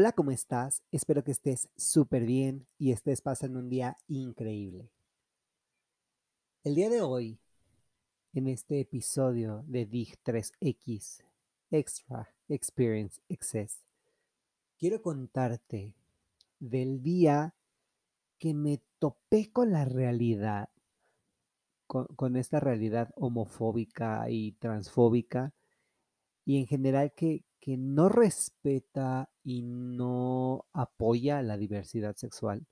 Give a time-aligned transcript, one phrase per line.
[0.00, 0.84] Hola, ¿cómo estás?
[0.92, 4.92] Espero que estés súper bien y estés pasando un día increíble.
[6.62, 7.40] El día de hoy,
[8.32, 11.24] en este episodio de DIG 3X
[11.72, 13.82] Extra Experience Access,
[14.78, 15.96] quiero contarte
[16.60, 17.56] del día
[18.38, 20.68] que me topé con la realidad,
[21.88, 25.52] con, con esta realidad homofóbica y transfóbica,
[26.44, 32.66] y en general que, que no respeta y no apoya la diversidad sexual.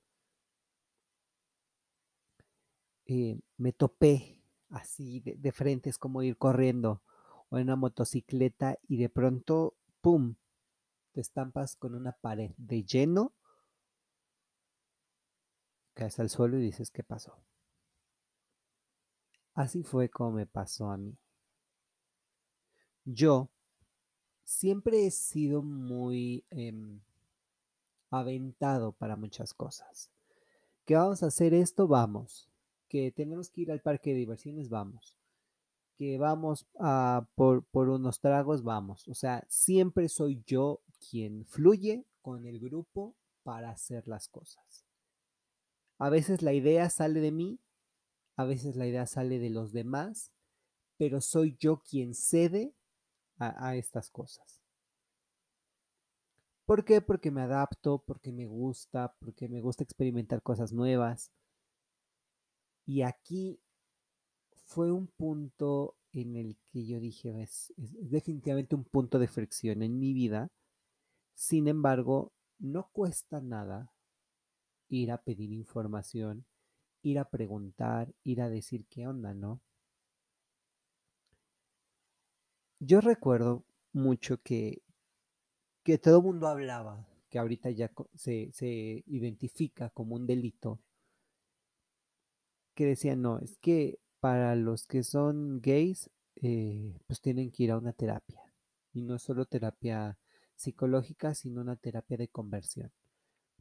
[3.05, 7.01] Eh, me topé así de, de frente, es como ir corriendo
[7.49, 10.35] o en una motocicleta y de pronto, ¡pum!,
[11.13, 13.33] te estampas con una pared de lleno,
[15.93, 17.41] caes al suelo y dices, ¿qué pasó?
[19.53, 21.17] Así fue como me pasó a mí.
[23.05, 23.49] Yo
[24.47, 27.01] siempre he sido muy em,
[28.09, 30.09] aventado para muchas cosas.
[30.85, 31.87] ¿Que vamos a hacer esto?
[31.87, 32.49] Vamos.
[32.87, 34.69] Que tenemos que ir al parque de diversiones?
[34.69, 35.17] Vamos.
[35.97, 38.63] Que vamos a por, por unos tragos?
[38.63, 39.05] Vamos.
[39.09, 44.85] O sea, siempre soy yo quien fluye con el grupo para hacer las cosas.
[45.97, 47.59] A veces la idea sale de mí,
[48.37, 50.31] a veces la idea sale de los demás,
[50.95, 52.76] pero soy yo quien cede
[53.39, 54.61] a, estas cosas.
[56.65, 57.01] ¿Por qué?
[57.01, 61.31] Porque me adapto, porque me gusta, porque me gusta experimentar cosas nuevas.
[62.85, 63.59] Y aquí
[64.65, 69.99] fue un punto en el que yo dije, es, definitivamente un punto de fricción en
[69.99, 70.51] mi vida.
[71.33, 73.93] Sin embargo, no cuesta nada
[74.89, 76.45] ir a pedir información,
[77.01, 79.61] ir a preguntar, ir a decir qué onda, ¿no?
[82.79, 84.81] Yo recuerdo mucho que,
[85.83, 90.79] que todo el mundo hablaba, que ahorita ya se, se identifica como un delito,
[92.75, 97.71] que decían, no, es que para los que son gays, eh, pues tienen que ir
[97.71, 98.41] a una terapia.
[98.93, 100.17] Y no solo terapia
[100.55, 102.91] psicológica, sino una terapia de conversión.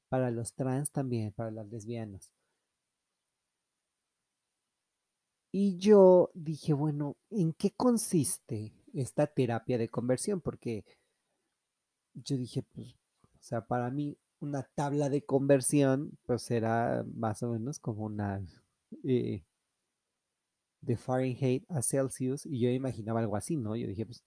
[0.09, 2.31] Para los trans también, para las lesbianas.
[5.51, 10.41] Y yo dije, bueno, ¿en qué consiste esta terapia de conversión?
[10.41, 10.85] Porque
[12.15, 17.53] yo dije, pues, o sea, para mí una tabla de conversión, pues será más o
[17.53, 18.43] menos como una
[19.05, 19.45] eh,
[20.81, 23.77] de Fahrenheit a Celsius, y yo imaginaba algo así, ¿no?
[23.77, 24.25] Yo dije, pues,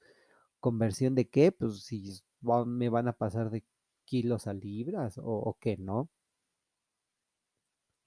[0.60, 1.52] ¿conversión de qué?
[1.52, 2.22] Pues si
[2.66, 3.64] me van a pasar de
[4.06, 6.10] kilos a libras o qué, ¿no?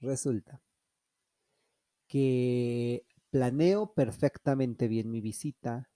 [0.01, 0.61] Resulta
[2.09, 5.89] que planeo perfectamente bien mi visita,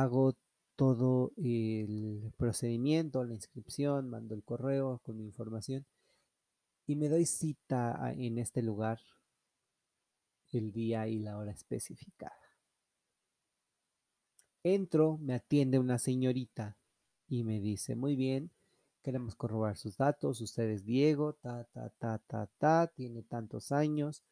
[0.00, 0.34] hago
[0.76, 5.86] todo el procedimiento, la inscripción, mando el correo con mi información
[6.86, 8.98] y me doy cita en este lugar
[10.52, 12.34] el día y la hora especificada.
[14.64, 16.76] Entro, me atiende una señorita
[17.28, 18.50] y me dice, muy bien,
[19.02, 24.22] queremos corroborar sus datos, usted es Diego, ta, ta, ta, ta, ta, tiene tantos años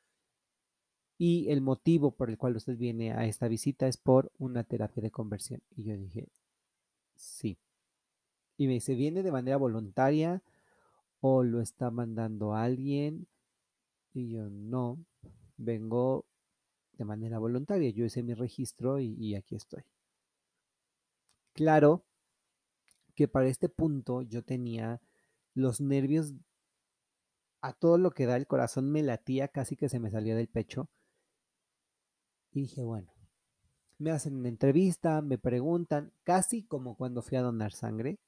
[1.24, 5.00] y el motivo por el cual usted viene a esta visita es por una terapia
[5.00, 5.62] de conversión.
[5.70, 6.26] Y yo dije,
[7.14, 7.60] sí.
[8.56, 10.42] Y me dice, ¿viene de manera voluntaria
[11.20, 13.28] o lo está mandando alguien?
[14.12, 14.98] Y yo, no,
[15.56, 16.26] vengo
[16.98, 17.90] de manera voluntaria.
[17.90, 19.84] Yo hice mi registro y, aquí estoy.
[21.52, 22.04] Claro
[23.14, 25.00] que para este punto yo tenía
[25.54, 26.34] los nervios
[27.60, 30.48] a todo lo que da, el corazón me latía, casi que se me salía del
[30.48, 30.88] pecho.
[32.52, 33.10] Y dije, bueno,
[33.98, 38.18] me hacen una entrevista, me preguntan, casi como cuando fui a donar sangre,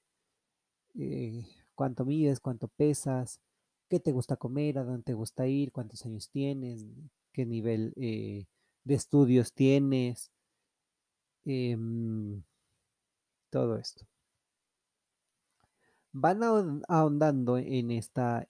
[0.95, 3.41] eh, cuánto mides, cuánto pesas,
[3.89, 6.87] qué te gusta comer, a dónde te gusta ir, cuántos años tienes,
[7.33, 8.47] qué nivel eh,
[8.85, 10.31] de estudios tienes,
[11.45, 11.77] eh,
[13.51, 14.07] todo esto.
[16.13, 16.41] Van
[16.89, 18.49] ahondando en esta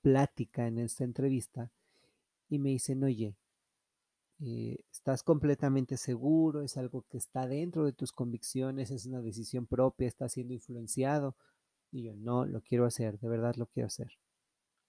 [0.00, 1.70] plática, en esta entrevista,
[2.48, 3.36] y me dicen, oye,
[4.44, 6.62] eh, ¿estás completamente seguro?
[6.62, 8.90] ¿Es algo que está dentro de tus convicciones?
[8.90, 10.08] ¿Es una decisión propia?
[10.08, 11.36] ¿Estás siendo influenciado?
[11.92, 14.18] Y yo, no, lo quiero hacer, de verdad lo quiero hacer.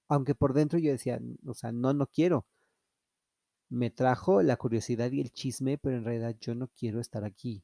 [0.07, 2.45] Aunque por dentro yo decía, o sea, no, no quiero.
[3.69, 7.63] Me trajo la curiosidad y el chisme, pero en realidad yo no quiero estar aquí.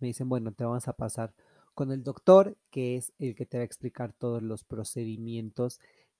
[0.00, 1.34] Me dicen, bueno, te vamos a pasar
[1.74, 5.78] con el doctor, que es el que te va a explicar todos los procedimientos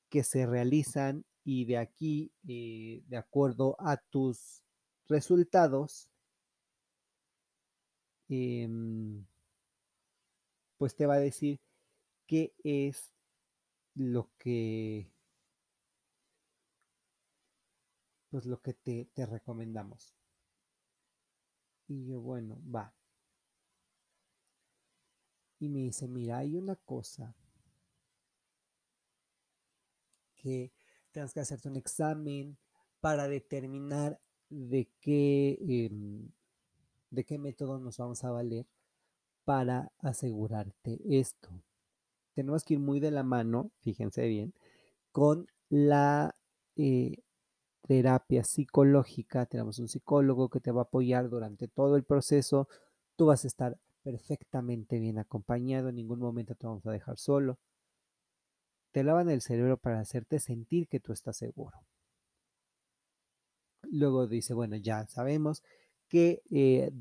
[0.09, 4.63] que se realizan y de aquí, eh, de acuerdo a tus
[5.09, 6.09] resultados,
[8.29, 8.69] eh,
[10.77, 11.61] pues te va a decir
[12.27, 13.13] qué es
[13.95, 15.13] lo que
[18.31, 20.17] pues lo que te, te recomendamos.
[21.87, 22.95] Y yo, bueno, va.
[25.61, 27.37] Y me dice, mira, hay una cosa
[30.35, 30.73] que
[31.13, 32.57] tienes que hacerte un examen
[33.01, 36.31] para determinar de qué, em,
[37.11, 38.67] de qué método nos vamos a valer
[39.45, 41.51] para asegurarte esto.
[42.35, 44.55] Tenemos que ir muy de la mano, fíjense bien,
[45.13, 46.35] con la
[46.77, 47.17] eh,
[47.87, 49.47] terapia psicológica.
[49.47, 52.69] Tenemos un psicólogo que te va a apoyar durante todo el proceso.
[53.17, 57.59] Tú vas a estar perfectamente bien acompañado, en ningún momento te vamos a dejar solo.
[58.93, 61.79] Te lavan el cerebro para hacerte sentir que tú estás seguro.
[63.91, 65.63] Luego dice, bueno, ya sabemos
[66.09, 66.93] que eh,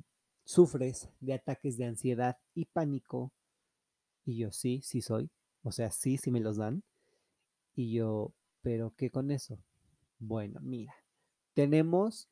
[0.45, 3.31] sufres de ataques de ansiedad y pánico.
[4.25, 5.29] Y yo sí, sí soy.
[5.63, 6.83] O sea, sí, sí me los dan.
[7.75, 9.59] Y yo, pero ¿qué con eso?
[10.19, 10.94] Bueno, mira,
[11.53, 12.29] tenemos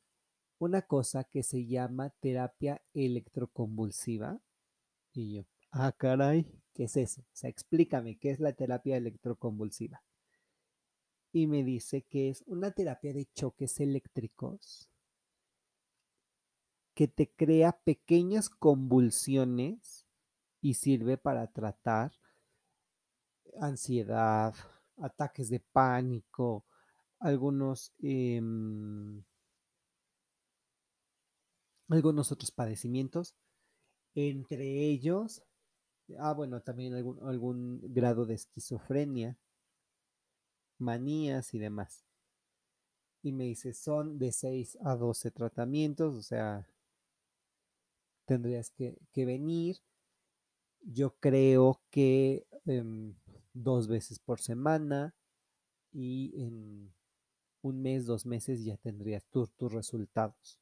[0.58, 4.40] una cosa que se llama terapia electroconvulsiva.
[5.12, 7.22] Y yo, ah, caray, ¿qué es eso?
[7.22, 10.02] O sea, explícame, ¿qué es la terapia electroconvulsiva?
[11.32, 14.88] Y me dice que es una terapia de choques eléctricos
[16.94, 20.06] que te crea pequeñas convulsiones
[20.60, 22.12] y sirve para tratar
[23.58, 24.54] ansiedad,
[24.98, 26.66] ataques de pánico,
[27.18, 29.22] algunos, em,
[31.88, 33.34] algunos otros padecimientos,
[34.14, 35.42] entre ellos,
[36.18, 39.38] ah, bueno, también algún, algún grado de esquizofrenia,
[40.78, 42.04] manías y demás.
[43.22, 46.66] Y me dice, son de 6 a 12 tratamientos, o sea,
[48.24, 49.78] tendrías que, venir.
[50.82, 53.14] Yo creo que em,
[53.52, 55.14] dos veces por semana
[55.92, 56.94] y en
[57.62, 60.58] un mes, dos meses ya tendrías tus resultados.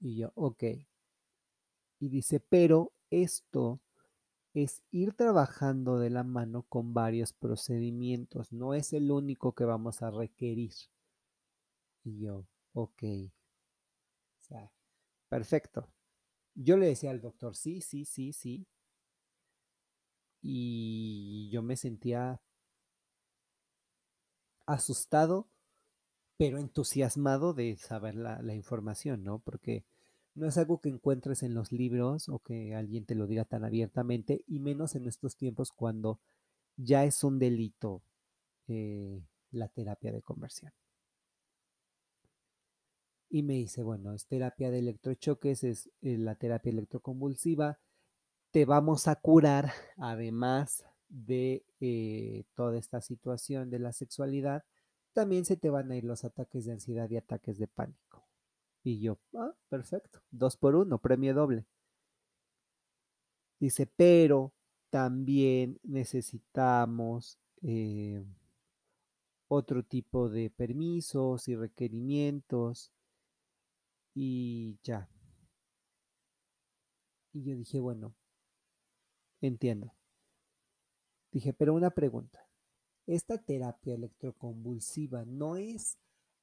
[0.00, 0.62] Y yo, ok.
[1.98, 3.80] Y dice, pero esto
[4.56, 10.02] es ir trabajando de la mano con varios procedimientos, no es el único que vamos
[10.02, 10.72] a requerir.
[12.04, 13.02] Y yo, ok.
[14.40, 14.72] O sea,
[15.28, 15.88] perfecto.
[16.54, 18.66] Yo le decía al doctor, sí, sí, sí, sí.
[20.42, 22.40] Y yo me sentía
[24.66, 25.48] asustado
[26.36, 29.38] pero entusiasmado de saber la, información, ¿no?
[29.38, 29.84] Porque
[30.36, 33.64] no es algo que encuentres en los libros o que alguien te lo diga tan
[33.64, 36.20] abiertamente, y menos en estos tiempos cuando
[36.76, 38.02] ya es un delito
[38.68, 40.72] eh, la terapia de conversión.
[43.30, 47.78] Y me dice, bueno, es terapia de electrochoques, es eh, la terapia electroconvulsiva,
[48.50, 54.64] te vamos a curar, además de eh, toda esta situación de la sexualidad,
[55.14, 58.05] también se te van a ir los ataques de ansiedad y ataques de pánico.
[58.86, 61.66] Y yo, ah, perfecto, dos por uno, premio doble.
[63.58, 64.52] Dice, pero
[64.90, 68.24] también necesitamos eh,
[69.48, 72.92] otro tipo de permisos y requerimientos
[74.14, 75.10] y ya.
[77.32, 78.14] Y yo dije, bueno,
[79.40, 79.96] entiendo.
[81.32, 82.48] Dije, pero una pregunta.
[83.04, 85.98] Esta terapia electroconvulsiva no es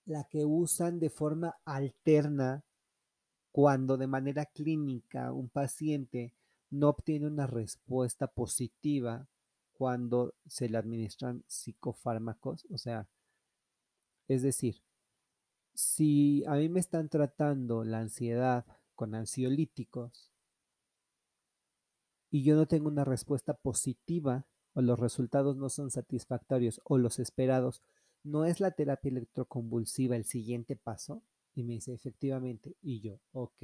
[0.05, 2.63] la que usan de forma alterna
[3.51, 6.33] cuando de manera clínica un paciente
[6.69, 9.27] no obtiene una respuesta positiva
[9.73, 12.65] cuando se le administran psicofármacos.
[12.71, 13.07] O sea,
[14.27, 14.81] es decir,
[15.73, 20.31] si a mí me están tratando la ansiedad con ansiolíticos
[22.29, 27.19] y yo no tengo una respuesta positiva o los resultados no son satisfactorios o los
[27.19, 27.83] esperados,
[28.23, 31.23] ¿no es la terapia electroconvulsiva el siguiente paso?
[31.55, 32.75] Y me dice, efectivamente.
[32.81, 33.63] Y yo, ok.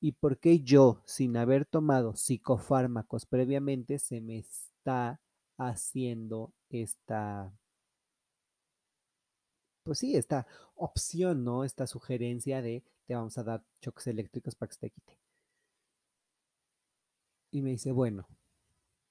[0.00, 5.20] ¿Y por qué yo, sin haber tomado psicofármacos previamente, se me está
[5.58, 7.52] haciendo esta,
[9.82, 11.64] pues sí, esta opción, ¿no?
[11.64, 15.18] Esta sugerencia de te vamos a dar choques eléctricos para que se te quite.
[17.52, 18.26] Y me dice, bueno,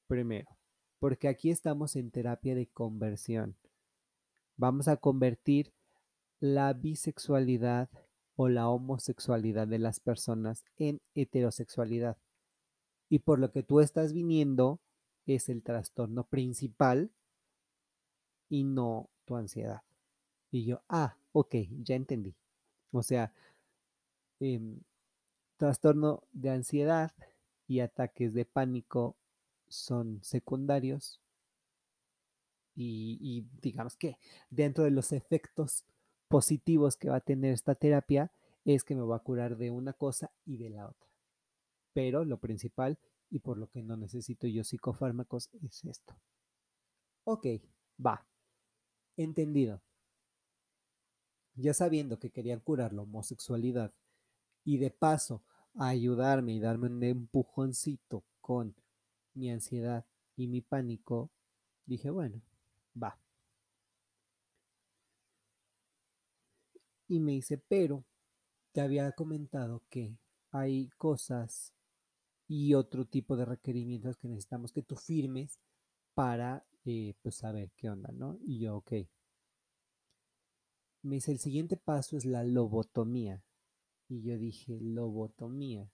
[0.07, 0.57] primero,
[0.99, 3.55] porque aquí estamos en terapia de conversión.
[4.59, 5.71] Vamos a convertir
[6.41, 7.89] la bisexualidad
[8.35, 12.17] o la homosexualidad de las personas en heterosexualidad.
[13.07, 14.81] Y por lo que tú estás viniendo
[15.25, 17.09] es el trastorno principal
[18.49, 19.81] y no tu ansiedad.
[20.51, 22.35] Y yo, ah, ok, ya entendí.
[22.91, 23.31] O sea,
[24.41, 24.81] em,
[25.55, 27.13] trastorno de ansiedad
[27.65, 29.15] y ataques de pánico
[29.69, 31.21] son secundarios
[32.81, 34.17] y, digamos que
[34.49, 35.85] dentro de los efectos
[36.27, 38.31] positivos que va a tener esta terapia
[38.63, 41.09] es que me va a curar de una cosa y de la otra.
[41.93, 42.97] Pero lo principal
[43.29, 46.15] y por lo que no necesito yo psicofármacos es esto.
[47.25, 47.47] Ok,
[48.05, 48.25] va.
[49.17, 49.81] Entendido.
[51.55, 53.93] Ya sabiendo que querían curar la homosexualidad
[54.63, 55.43] y de paso
[55.75, 58.75] ayudarme y darme un empujoncito con
[59.33, 60.05] mi ansiedad
[60.35, 61.31] y mi pánico,
[61.85, 62.41] dije, bueno,
[62.95, 63.17] va.
[67.09, 68.05] Y me dice, pero
[68.73, 70.17] te había comentado que
[70.51, 71.73] hay cosas
[72.47, 75.59] y otro tipo de requerimientos que necesitamos que tú firmes
[76.15, 78.39] para, eh, pues, saber qué onda, ¿no?
[78.45, 78.93] Y yo, ok.
[81.01, 83.43] Me dice, el siguiente paso es la lobotomía.
[84.09, 85.89] Y yo dije, lobotomía.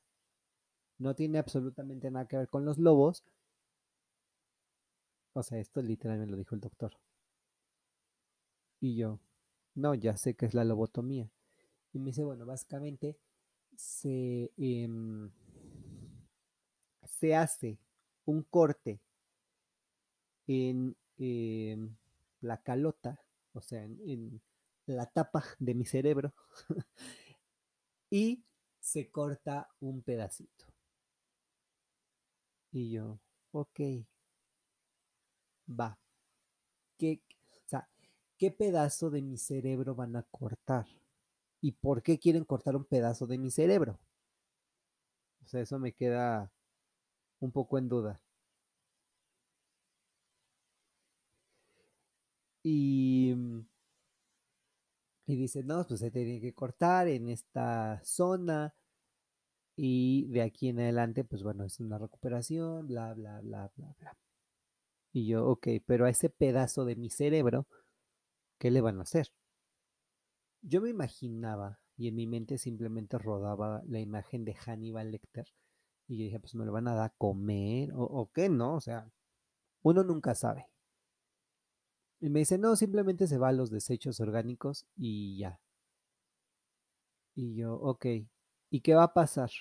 [0.97, 3.23] No tiene absolutamente nada que ver con los lobos.
[5.35, 6.97] O sea, esto literalmente lo dijo el doctor.
[8.79, 9.19] Y yo,
[9.75, 11.29] no, ya sé que es la lobotomía.
[11.91, 13.19] Y me dice, bueno, básicamente
[13.75, 15.29] se, em,
[17.03, 17.77] se hace
[18.23, 19.01] un corte
[20.47, 21.97] en em,
[22.39, 24.41] la calota, o sea, en,
[24.85, 26.33] la tapa de mi cerebro,
[28.09, 28.45] y
[28.79, 30.65] se corta un pedacito.
[32.71, 33.19] Y yo,
[33.51, 33.79] ok,
[35.67, 35.97] va.
[36.97, 37.21] ¿Qué,
[37.65, 37.87] o sea,
[38.37, 40.85] ¿qué pedazo de mi cerebro van a cortar?
[41.61, 43.99] ¿Y por qué quieren cortar un pedazo de mi cerebro?
[45.43, 46.51] O sea, eso me queda
[47.39, 48.21] un poco en duda.
[52.63, 53.33] Y,
[55.27, 58.73] y dice, no, pues se tiene que cortar en esta zona
[59.77, 64.17] y de aquí en adelante, pues bueno, es una recuperación, bla, bla, bla, bla, bla.
[65.15, 67.67] Y yo, ok, pero a ese pedazo de mi cerebro,
[68.59, 69.31] ¿qué le van a hacer?
[70.61, 75.47] Yo me imaginaba y en mi mente simplemente rodaba la imagen de Hannibal Lecter
[76.09, 78.75] y yo dije, pues me lo van a dar a comer o, qué, ¿no?
[78.75, 79.09] O sea,
[79.83, 80.67] uno nunca sabe.
[82.19, 85.61] Y me dice, no, simplemente se va a los desechos orgánicos y ya.
[87.35, 88.05] Y yo, ok,
[88.69, 89.51] ¿y qué va a pasar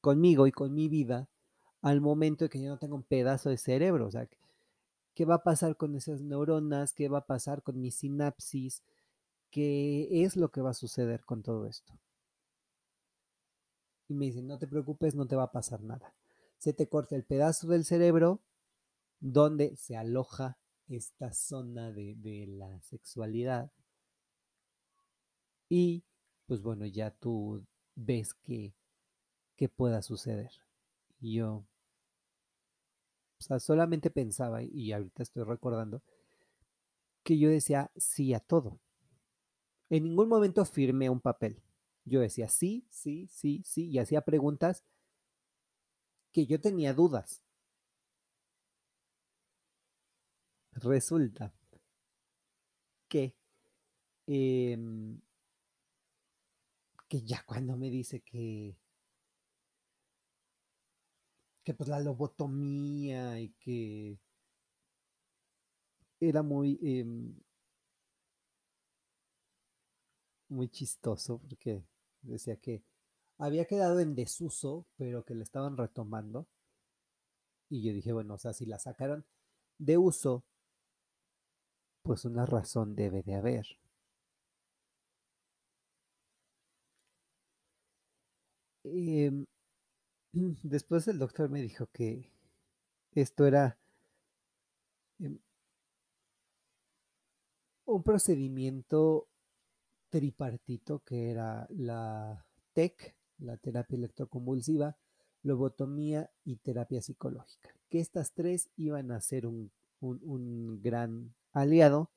[0.00, 1.28] conmigo y con mi vida
[1.84, 4.06] al momento de que yo no tengo un pedazo de cerebro?
[4.06, 4.28] O sea,
[5.14, 6.92] ¿qué va a pasar con esas neuronas?
[6.92, 8.82] ¿Qué va a pasar con mi sinapsis?
[9.50, 11.94] ¿Qué es lo que va a suceder con todo esto?
[14.08, 16.14] y me dicen, no te preocupes, no te va a pasar nada.
[16.58, 18.40] Se te corta el pedazo del cerebro
[19.20, 23.70] donde se aloja esta zona de, la sexualidad.
[25.68, 26.04] Y
[26.46, 27.64] pues bueno, ya tú
[27.94, 28.74] ves que,
[29.56, 30.50] que pueda suceder.
[31.20, 31.64] Y yo,
[33.44, 36.02] sea, solamente pensaba, y ahorita estoy recordando,
[37.24, 38.78] que yo decía sí a todo.
[39.90, 41.62] En ningún momento firmé un papel.
[42.04, 44.84] Yo decía sí, sí, sí, sí, y hacía preguntas
[46.34, 47.40] que yo tenía dudas.
[50.82, 51.52] Resulta
[53.10, 53.34] que,
[54.26, 55.20] em,
[57.08, 58.76] que ya cuando me dice que,
[61.64, 64.18] que pues la lobotomía y que
[66.20, 67.34] era muy, em,
[70.48, 71.82] muy chistoso porque
[72.22, 72.82] decía que
[73.38, 76.46] había quedado en desuso, pero que le estaban retomando.
[77.68, 79.26] Y yo dije, bueno, o sea, si la sacaron
[79.78, 80.44] de uso,
[82.02, 83.66] pues una razón debe de haber.
[88.84, 89.46] Em,
[90.34, 92.30] después el doctor me dijo que
[93.12, 93.78] esto era
[95.20, 95.38] em,
[97.84, 99.28] un procedimiento
[100.10, 104.96] tripartito, que era la TEC, la terapia electroconvulsiva,
[105.42, 107.70] lobotomía y terapia psicológica.
[107.88, 112.10] Que estas tres iban a ser un, un gran aliado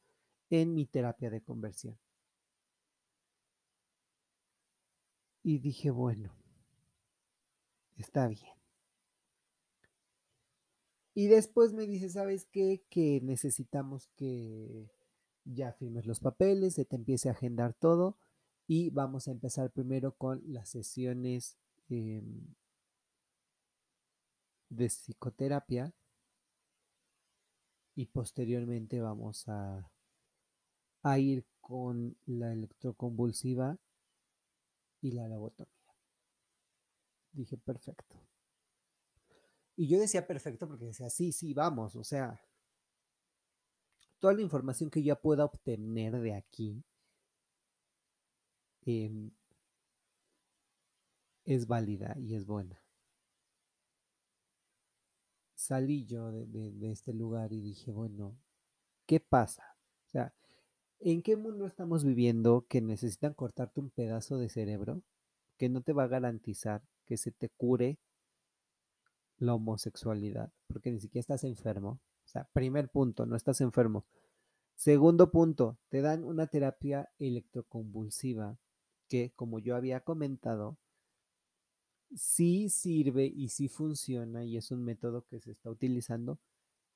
[0.49, 1.97] en mi terapia de conversión.
[5.43, 6.33] Y dije, bueno,
[7.97, 8.53] está bien.
[11.13, 12.83] Y después me dice, ¿sabes qué?
[12.89, 14.91] Que necesitamos que
[15.45, 18.17] ya firmes los papeles, se te empiece a agendar todo
[18.67, 21.57] y vamos a empezar primero con las sesiones
[21.89, 22.53] em,
[24.69, 25.93] de psicoterapia
[27.95, 29.89] y posteriormente vamos a,
[31.01, 33.79] a ir con la electroconvulsiva
[35.01, 35.76] y la lobotomía.
[37.31, 38.17] Dije, perfecto.
[39.75, 42.41] Y yo decía perfecto porque decía, sí, sí, vamos, o sea,
[44.19, 46.83] toda la información que yo pueda obtener de aquí
[48.85, 49.31] em,
[51.45, 52.81] es válida y es buena.
[55.55, 58.35] Salí yo de, de este lugar y dije, bueno,
[59.05, 59.77] ¿qué pasa?
[60.05, 60.33] O sea,
[60.99, 65.03] ¿en qué mundo estamos viviendo que necesitan cortarte un pedazo de cerebro
[65.57, 67.97] que no te va a garantizar que se te cure
[69.37, 70.51] la homosexualidad?
[70.67, 71.99] Porque ni siquiera estás enfermo.
[72.25, 74.05] O sea, primer punto, no estás enfermo.
[74.75, 78.59] Segundo punto, te dan una terapia electroconvulsiva
[79.07, 80.77] que, como yo había comentado,
[82.15, 86.39] sí sirve y sí funciona y es un método que se está utilizando,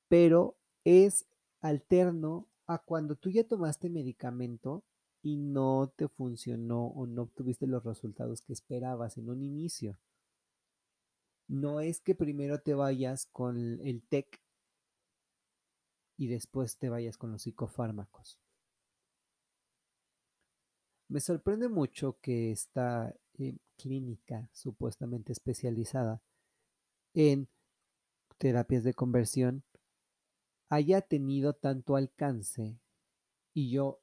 [0.08, 1.26] pero es
[1.60, 4.84] alterno a cuando tú ya tomaste medicamento
[5.22, 9.96] y no te funcionó o no obtuviste los resultados que esperabas en un inicio.
[11.48, 14.40] No es que primero te vayas con el TEC
[16.16, 18.38] y después te vayas con los psicofármacos.
[21.08, 26.22] Me sorprende mucho que esta eh, clínica supuestamente especializada
[27.14, 27.48] en
[28.38, 29.62] terapias de conversión
[30.68, 32.80] haya tenido tanto alcance
[33.52, 34.01] y yo,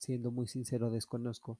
[0.00, 1.58] siendo muy sincero, desconozco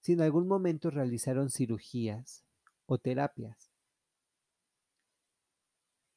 [0.00, 2.44] si en algún momento realizaron cirugías
[2.86, 3.70] o terapias.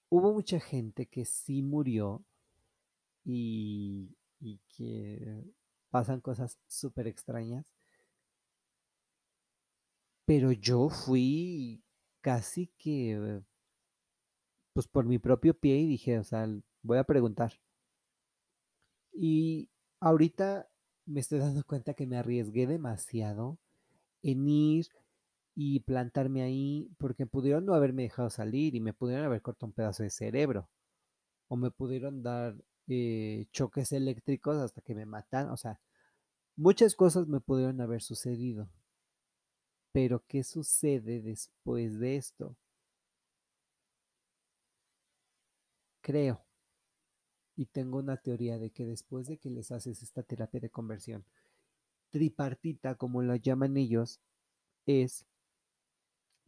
[0.10, 2.24] Hubo mucha gente que sí murió
[3.26, 5.44] y, y que
[5.90, 7.66] pasan cosas súper extrañas.
[10.26, 11.84] Pero yo fui
[12.22, 13.42] casi que,
[14.74, 16.48] pues por mi propio pie y dije, o sea,
[16.82, 17.60] voy a preguntar.
[19.12, 20.70] Y ahorita
[21.06, 23.58] me estoy dando cuenta que me arriesgué demasiado
[24.24, 24.88] en ir
[25.56, 29.74] y plantarme ahí porque pudieron no haberme dejado salir y me pudieron haber cortado un
[29.74, 30.70] pedazo de cerebro
[31.50, 32.56] o me pudieron dar
[32.88, 35.50] eh, choques eléctricos hasta que me matan.
[35.52, 35.80] O sea,
[36.58, 38.70] muchas cosas me pudieron haber sucedido.
[39.94, 42.58] Pero ¿qué sucede después de esto?
[46.02, 46.43] Creo
[47.56, 51.26] y tengo una teoría de que después de que les haces esta terapia de conversión
[52.10, 54.20] tripartita, como la llaman ellos,
[54.86, 55.26] es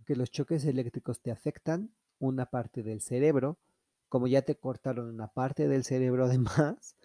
[0.05, 3.57] que los choques eléctricos te afectan una parte del cerebro,
[4.07, 6.95] como ya te cortaron una parte del cerebro además,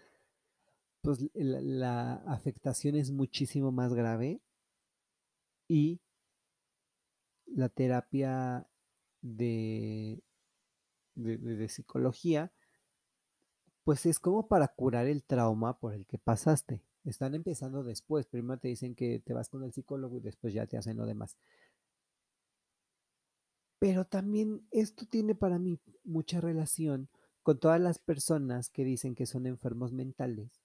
[1.00, 4.42] pues la, afectación es muchísimo más grave
[5.66, 6.00] y
[7.46, 8.66] la terapia
[9.22, 10.22] de,
[11.14, 12.52] de psicología
[13.90, 16.80] pues es como para curar el trauma por el que pasaste.
[17.02, 18.24] Están empezando después.
[18.24, 21.06] Primero te dicen que te vas con el psicólogo y después ya te hacen lo
[21.06, 21.36] demás.
[23.80, 27.08] Pero también esto tiene para mí mucha relación
[27.42, 30.62] con todas las personas que dicen que son enfermos mentales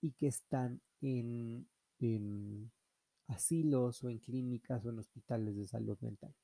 [0.00, 2.72] y que están en, en
[3.26, 6.34] asilos o en clínicas o en hospitales de salud mental.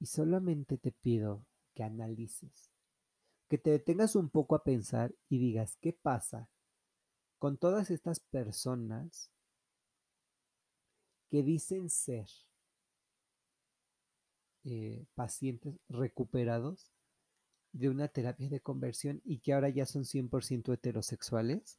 [0.00, 1.44] Y solamente te pido
[1.76, 2.72] que analices,
[3.48, 6.48] que te detengas un poco a pensar y digas, ¿qué pasa
[7.38, 9.30] con todas estas personas
[11.28, 12.26] que dicen ser
[14.64, 16.90] eh, pacientes recuperados
[17.72, 21.78] de una terapia de conversión y que ahora ya son 100% heterosexuales,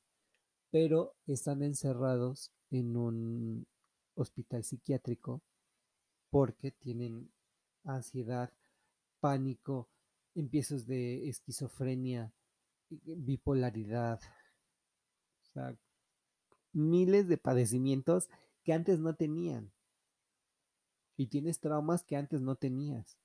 [0.70, 3.68] pero están encerrados en un
[4.16, 5.42] hospital psiquiátrico
[6.30, 7.32] porque tienen
[7.84, 8.54] ansiedad,
[9.28, 9.90] pánico,
[10.36, 12.32] empiezos de esquizofrenia,
[12.90, 14.22] bipolaridad,
[15.42, 15.78] o sea,
[16.72, 18.30] miles de padecimientos
[18.64, 19.74] que antes no tenían.
[21.18, 23.18] Y tienes traumas que antes no tenías.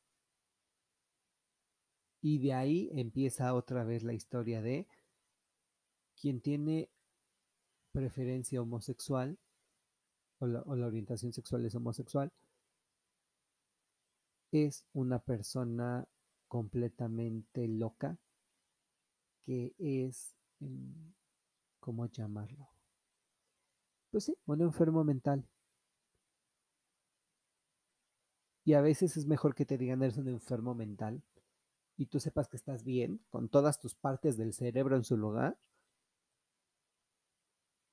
[2.21, 4.89] Y de ahí empieza otra vez la historia de
[6.21, 6.91] quien tiene
[7.93, 9.39] preferencia homosexual
[10.41, 12.33] o la, o la orientación sexual es homosexual,
[14.53, 16.07] es una persona
[16.47, 18.19] completamente loca
[19.45, 21.13] que es, em,
[21.81, 22.69] ¿cómo llamarlo?
[24.11, 25.45] Pues sí, un enfermo mental.
[28.65, 31.23] Y a veces es mejor que te digan eres un enfermo mental
[31.97, 35.59] y tú sepas que estás bien con todas tus partes del cerebro en su lugar,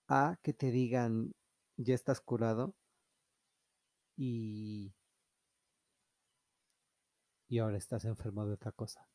[0.07, 1.33] a que te digan
[1.77, 2.75] ya estás curado
[4.17, 4.93] y
[7.49, 9.05] y ahora estás enfermo de otra cosa.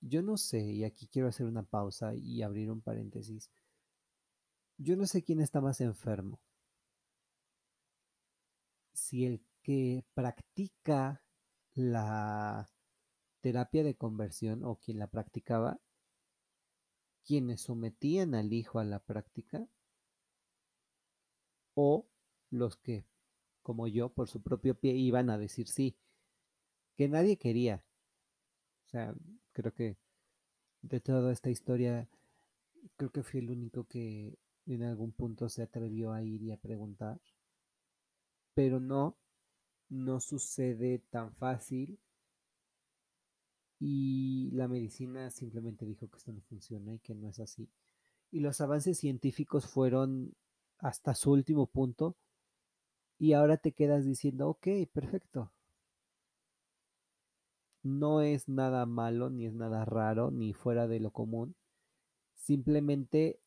[0.00, 3.50] Yo no sé, y aquí quiero hacer una pausa y abrir un paréntesis.
[4.78, 6.40] Yo no sé quién está más enfermo.
[8.96, 11.22] si el que practica
[11.74, 12.68] la
[13.40, 15.78] terapia de conversión o quien la practicaba,
[17.24, 19.68] quienes sometían al hijo a la práctica,
[21.74, 22.08] o
[22.50, 23.04] los que,
[23.66, 25.96] como yo, por su propio pie iban a decir sí,
[26.96, 27.82] que nadie quería.
[28.84, 29.12] O sea,
[29.50, 29.96] creo que
[30.82, 32.08] de toda esta historia,
[32.96, 36.58] creo que fui el único que en algún punto se atrevió a ir y a
[36.58, 37.20] preguntar.
[38.54, 39.16] Pero no,
[39.88, 41.98] no sucede tan fácil.
[43.80, 47.68] Y la medicina simplemente dijo que esto no funciona y que no es así.
[48.30, 50.36] Y los avances científicos fueron
[50.78, 52.16] hasta su último punto.
[53.18, 55.52] Y ahora te quedas diciendo, ok, perfecto.
[57.82, 61.54] No es nada malo, ni es nada raro, ni fuera de lo común.
[62.34, 63.40] Simplemente,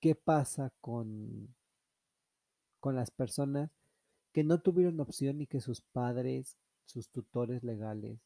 [0.00, 1.54] ¿qué pasa con,
[2.80, 3.70] con las personas
[4.32, 8.20] que no tuvieron opción y que sus padres, sus tutores legales,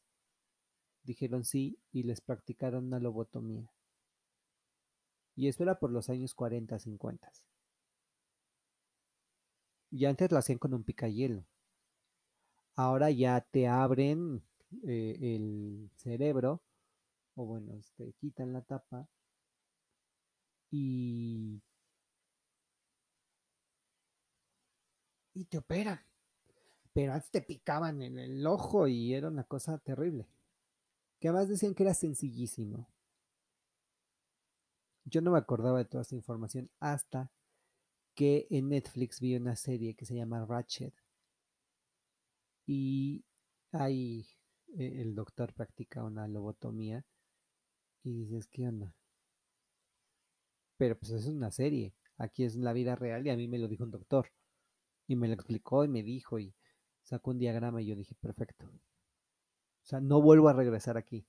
[1.03, 3.71] dijeron sí y les practicaron una lobotomía?
[5.35, 7.31] Y eso era por los años 40, 50.
[9.95, 11.45] Y antes lo hacían con un picayelo.
[12.75, 14.43] Ahora ya te abren
[14.83, 16.61] eh, el cerebro,
[17.35, 19.07] o bueno, te quitan la tapa
[20.69, 21.61] y,
[25.33, 26.01] y te operan.
[26.91, 30.27] Pero antes te picaban en el ojo y era una cosa terrible.
[31.21, 32.85] Que además decían que era sencillísimo.
[35.05, 37.31] Yo no me acordaba de toda esta información hasta
[38.15, 40.93] que en Netflix vi una serie que se llama Ratchet.
[42.65, 43.23] Y
[43.71, 44.25] ahí
[44.77, 47.05] eh, el doctor practica una lobotomía
[48.03, 48.95] y dices, ¿qué onda?
[50.77, 53.67] Pero pues es una serie, aquí es la vida real y a mí me lo
[53.67, 54.31] dijo un doctor.
[55.07, 56.55] Y me lo explicó y me dijo y
[57.03, 58.65] sacó un diagrama y yo dije, perfecto.
[58.65, 61.27] O sea, no vuelvo a regresar aquí.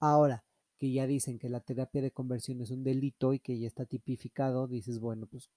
[0.00, 0.44] Ahora
[0.78, 3.86] que ya dicen que la terapia de conversión es un delito y que ya está
[3.86, 5.50] tipificado, dices, bueno, pues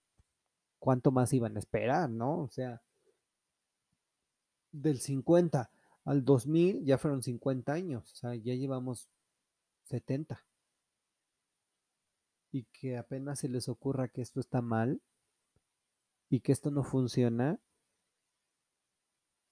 [0.80, 2.44] cuánto más iban a esperar, ¿no?
[2.44, 2.82] O sea,
[4.72, 5.70] del 50
[6.06, 9.10] al 2000 ya fueron 50 años, o sea, ya llevamos
[9.86, 10.44] 70.
[12.52, 15.02] Y que apenas se les ocurra que esto está mal
[16.30, 17.60] y que esto no funciona,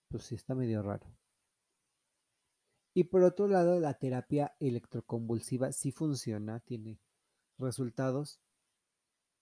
[0.10, 1.06] pues sí está medio raro.
[2.96, 7.00] Y por otro lado, la terapia electroconvulsiva sí funciona, tiene
[7.60, 8.40] resultados,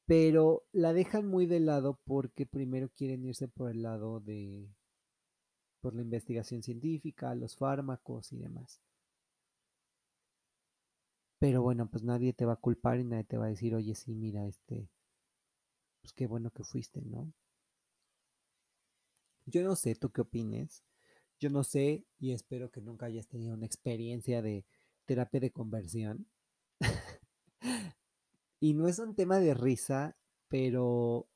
[0.05, 4.69] pero la dejan muy de lado porque primero quieren irse por el lado de
[5.81, 8.81] por la investigación científica, los fármacos y demás.
[11.39, 13.93] Pero bueno, pues nadie te va a culpar y nadie te va a decir, oye,
[13.93, 14.89] sí, mira, este,
[16.01, 17.31] pues qué bueno que fuiste, ¿no?
[19.45, 20.83] Yo no sé, ¿tú qué opines?
[21.39, 24.65] Yo no sé y espero que nunca hayas tenido una experiencia de
[25.05, 26.27] terapia de conversión.
[28.59, 30.15] Y no es un tema de risa,
[30.47, 31.27] pero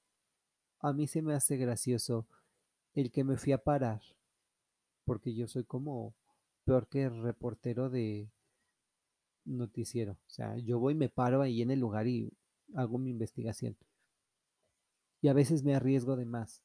[0.80, 2.28] a mí se me hace gracioso
[2.94, 4.02] el que me fui a parar,
[5.06, 6.16] porque yo soy como
[6.64, 8.30] peor que reportero de
[9.46, 10.14] noticiero.
[10.14, 12.32] O sea, yo voy, me paro ahí en el lugar y
[12.76, 13.78] hago mi investigación.
[15.22, 16.64] Y a veces me arriesgo de más.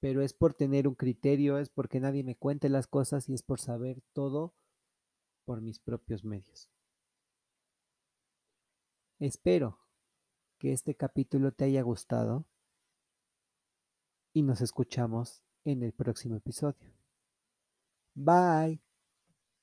[0.00, 3.42] Pero es por tener un criterio, es porque nadie me cuente las cosas y es
[3.42, 4.54] por saber todo
[5.44, 6.70] por mis propios medios.
[9.22, 9.78] Espero
[10.58, 12.44] que este capítulo te haya gustado
[14.32, 16.92] y nos escuchamos en el próximo episodio.
[18.16, 18.80] Bye.